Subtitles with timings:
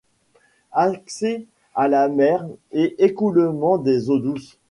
[0.73, 1.45] Accès
[1.75, 4.57] à la mer et écoulement des eaux douces.